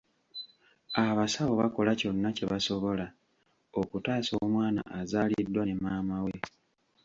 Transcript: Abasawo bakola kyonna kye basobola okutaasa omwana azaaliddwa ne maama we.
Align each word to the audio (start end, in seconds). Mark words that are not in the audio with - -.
Abasawo 1.05 1.53
bakola 1.61 1.91
kyonna 1.99 2.29
kye 2.35 2.45
basobola 2.51 3.05
okutaasa 3.81 4.33
omwana 4.45 4.81
azaaliddwa 4.99 5.63
ne 5.65 5.75
maama 5.83 6.17
we. 6.25 6.35